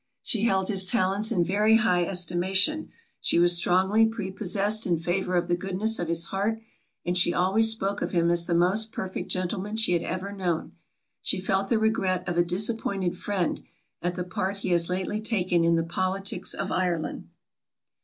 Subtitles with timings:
[0.23, 5.47] She held his talents in very high estimation; she was strongly prepossessed in favour of
[5.47, 6.59] the goodness of his heart;
[7.05, 10.71] and she always spoke of him as the most perfect gentleman she had ever known.
[11.21, 13.61] She felt the regret of a disappointed friend,
[14.01, 17.29] at the part he has lately taken in the politics of Ireland.